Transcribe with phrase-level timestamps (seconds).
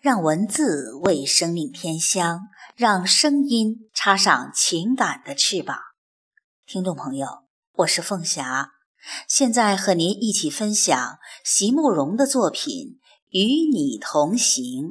[0.00, 5.76] 让文字为生命添香，让声音插上情感的翅膀。
[6.64, 8.70] 听众朋友，我是凤霞，
[9.28, 12.72] 现在和您一起分享席慕容的作品
[13.28, 14.84] 《与你同行》。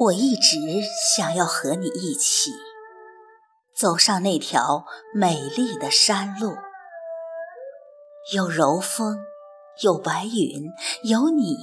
[0.00, 0.58] 我一直
[1.16, 2.52] 想要和你一起
[3.74, 6.56] 走上那条美丽的山路，
[8.32, 9.18] 有柔风，
[9.82, 10.70] 有白云，
[11.02, 11.56] 有你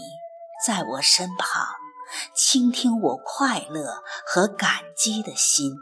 [0.65, 1.65] 在我身旁，
[2.33, 5.73] 倾听我快乐和感激的心。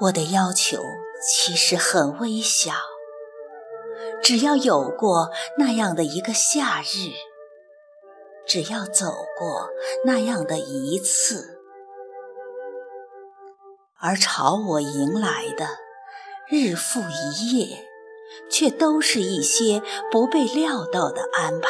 [0.00, 0.78] 我的要求
[1.26, 2.74] 其实很微小，
[4.22, 7.29] 只要有过那样的一个夏日。
[8.50, 9.70] 只要走过
[10.04, 11.60] 那样的一次，
[14.00, 15.68] 而朝我迎来的
[16.48, 17.86] 日复一夜，
[18.50, 21.68] 却都是一些不被料到的安排，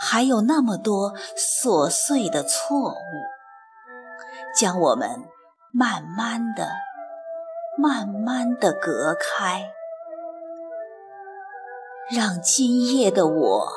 [0.00, 2.94] 还有那么多琐碎的错误，
[4.56, 5.24] 将我们
[5.72, 6.70] 慢慢的、
[7.76, 9.72] 慢慢的隔开。
[12.12, 13.72] 让今夜的我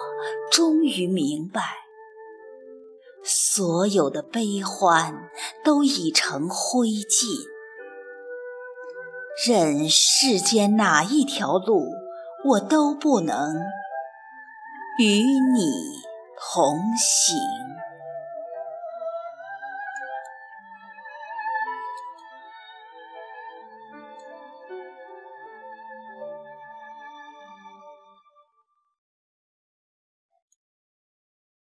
[0.51, 1.61] 终于明白，
[3.23, 5.29] 所有的悲欢
[5.63, 7.27] 都已成灰烬。
[9.45, 11.91] 任世间哪一条路，
[12.45, 13.55] 我都不能
[14.97, 15.71] 与你
[16.39, 17.37] 同行。